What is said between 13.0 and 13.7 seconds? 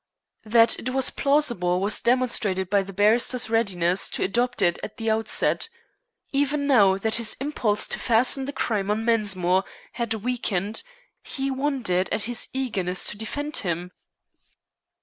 to defend